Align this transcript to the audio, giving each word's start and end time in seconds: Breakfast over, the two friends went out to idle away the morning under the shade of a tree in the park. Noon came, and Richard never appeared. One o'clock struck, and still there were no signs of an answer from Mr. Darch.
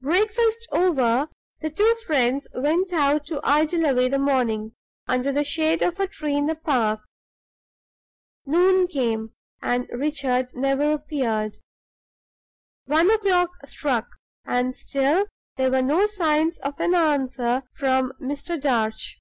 Breakfast 0.00 0.68
over, 0.70 1.30
the 1.62 1.68
two 1.70 1.96
friends 2.06 2.46
went 2.54 2.92
out 2.92 3.26
to 3.26 3.40
idle 3.42 3.86
away 3.86 4.08
the 4.08 4.16
morning 4.20 4.76
under 5.08 5.32
the 5.32 5.42
shade 5.42 5.82
of 5.82 5.98
a 5.98 6.06
tree 6.06 6.36
in 6.36 6.46
the 6.46 6.54
park. 6.54 7.00
Noon 8.46 8.86
came, 8.86 9.34
and 9.60 9.88
Richard 9.90 10.54
never 10.54 10.92
appeared. 10.92 11.58
One 12.84 13.10
o'clock 13.10 13.50
struck, 13.66 14.06
and 14.44 14.76
still 14.76 15.26
there 15.56 15.72
were 15.72 15.82
no 15.82 16.06
signs 16.06 16.60
of 16.60 16.78
an 16.78 16.94
answer 16.94 17.64
from 17.72 18.12
Mr. 18.22 18.60
Darch. 18.60 19.16